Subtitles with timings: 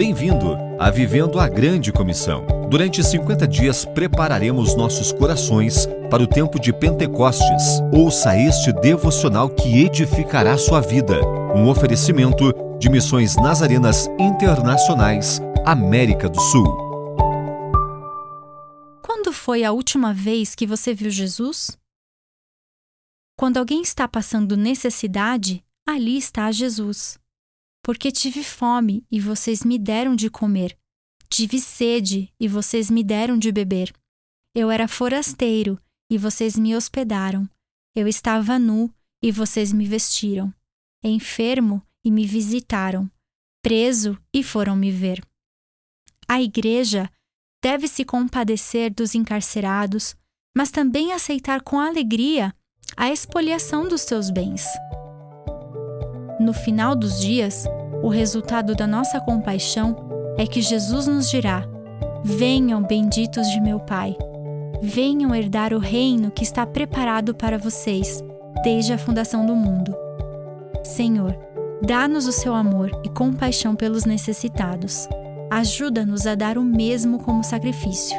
[0.00, 2.46] Bem-vindo a Vivendo a Grande Comissão.
[2.70, 7.82] Durante 50 dias prepararemos nossos corações para o tempo de Pentecostes.
[7.92, 11.20] Ouça este devocional que edificará sua vida.
[11.54, 16.64] Um oferecimento de Missões Nazarenas Internacionais, América do Sul.
[19.04, 21.76] Quando foi a última vez que você viu Jesus?
[23.36, 27.20] Quando alguém está passando necessidade, ali está Jesus.
[27.82, 30.76] Porque tive fome e vocês me deram de comer.
[31.28, 33.92] Tive sede e vocês me deram de beber.
[34.54, 35.78] Eu era forasteiro
[36.10, 37.48] e vocês me hospedaram.
[37.94, 40.52] Eu estava nu e vocês me vestiram.
[41.02, 43.10] Enfermo e me visitaram.
[43.62, 45.22] Preso e foram me ver.
[46.28, 47.10] A igreja
[47.62, 50.14] deve se compadecer dos encarcerados,
[50.56, 52.54] mas também aceitar com alegria
[52.96, 54.64] a expoliação dos seus bens.
[56.40, 57.66] No final dos dias,
[58.02, 59.94] o resultado da nossa compaixão
[60.38, 61.68] é que Jesus nos dirá:
[62.24, 64.16] Venham, benditos de meu Pai.
[64.80, 68.24] Venham herdar o reino que está preparado para vocês
[68.64, 69.94] desde a fundação do mundo.
[70.82, 71.36] Senhor,
[71.82, 75.06] dá-nos o seu amor e compaixão pelos necessitados.
[75.50, 78.16] Ajuda-nos a dar o mesmo como sacrifício